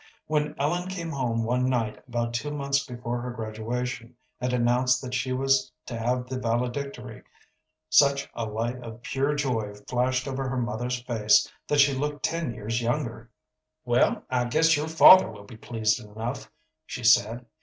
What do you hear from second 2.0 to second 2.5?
about two